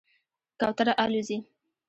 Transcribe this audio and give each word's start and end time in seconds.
کوتره 0.59 0.93
الوځي. 1.03 1.37